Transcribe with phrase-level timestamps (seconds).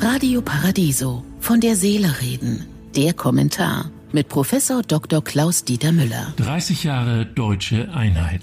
[0.00, 1.24] Radio Paradiso.
[1.40, 2.66] Von der Seele reden.
[2.96, 5.22] Der Kommentar mit Professor Dr.
[5.22, 6.34] Klaus Dieter Müller.
[6.36, 8.42] 30 Jahre deutsche Einheit.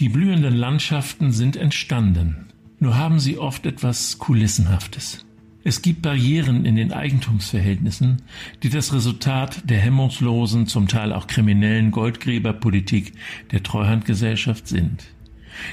[0.00, 2.48] Die blühenden Landschaften sind entstanden.
[2.78, 5.24] Nur haben sie oft etwas Kulissenhaftes.
[5.62, 8.22] Es gibt Barrieren in den Eigentumsverhältnissen,
[8.62, 13.12] die das Resultat der hemmungslosen, zum Teil auch kriminellen Goldgräberpolitik
[13.50, 15.04] der Treuhandgesellschaft sind.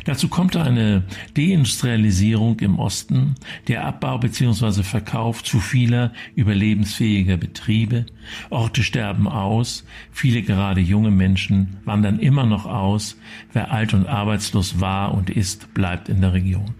[0.05, 1.03] Dazu kommt eine
[1.35, 3.35] Deindustrialisierung im Osten,
[3.67, 4.83] der Abbau bzw.
[4.83, 8.05] Verkauf zu vieler überlebensfähiger Betriebe,
[8.49, 13.17] Orte sterben aus, viele gerade junge Menschen wandern immer noch aus,
[13.53, 16.75] wer alt und arbeitslos war und ist, bleibt in der Region.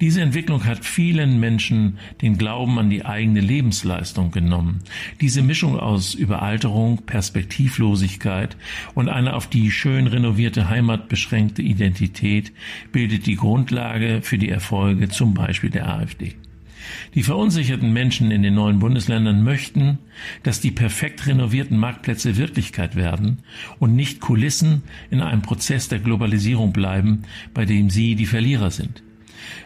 [0.00, 4.80] Diese Entwicklung hat vielen Menschen den Glauben an die eigene Lebensleistung genommen.
[5.20, 8.56] Diese Mischung aus Überalterung, Perspektivlosigkeit
[8.94, 12.52] und eine auf die schön renovierte Heimat beschränkte Identität
[12.92, 16.34] bildet die Grundlage für die Erfolge zum Beispiel der AfD.
[17.14, 19.98] Die verunsicherten Menschen in den neuen Bundesländern möchten,
[20.42, 23.38] dass die perfekt renovierten Marktplätze Wirklichkeit werden
[23.78, 27.22] und nicht Kulissen in einem Prozess der Globalisierung bleiben,
[27.54, 29.02] bei dem sie die Verlierer sind.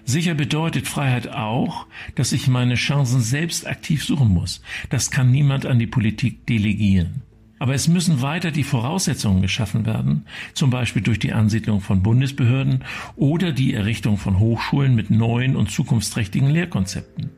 [0.04, 4.60] Sicher bedeutet Freiheit auch, dass ich meine Chancen selbst aktiv suchen muss.
[4.90, 7.22] Das kann niemand an die Politik delegieren.
[7.58, 12.84] Aber es müssen weiter die Voraussetzungen geschaffen werden, zum Beispiel durch die Ansiedlung von Bundesbehörden
[13.16, 17.30] oder die Errichtung von Hochschulen mit neuen und zukunftsträchtigen Lehrkonzepten.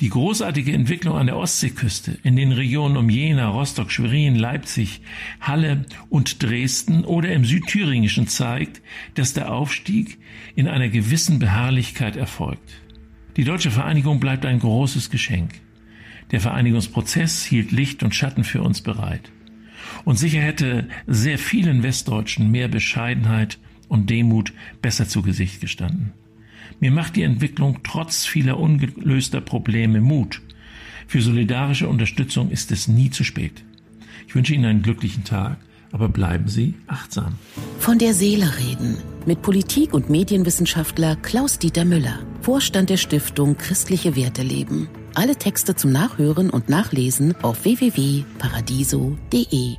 [0.00, 5.00] Die großartige Entwicklung an der Ostseeküste, in den Regionen um Jena, Rostock, Schwerin, Leipzig,
[5.40, 8.80] Halle und Dresden oder im Südthüringischen zeigt,
[9.14, 10.18] dass der Aufstieg
[10.54, 12.80] in einer gewissen Beharrlichkeit erfolgt.
[13.36, 15.54] Die deutsche Vereinigung bleibt ein großes Geschenk.
[16.30, 19.32] Der Vereinigungsprozess hielt Licht und Schatten für uns bereit.
[20.04, 26.12] Und sicher hätte sehr vielen Westdeutschen mehr Bescheidenheit und Demut besser zu Gesicht gestanden.
[26.80, 30.42] Mir macht die Entwicklung trotz vieler ungelöster Probleme Mut.
[31.06, 33.64] Für solidarische Unterstützung ist es nie zu spät.
[34.26, 35.56] Ich wünsche Ihnen einen glücklichen Tag,
[35.90, 37.34] aber bleiben Sie achtsam.
[37.78, 44.42] Von der Seele reden mit Politik- und Medienwissenschaftler Klaus-Dieter Müller, Vorstand der Stiftung Christliche Werte
[44.42, 44.88] leben.
[45.14, 49.76] Alle Texte zum Nachhören und Nachlesen auf www.paradiso.de.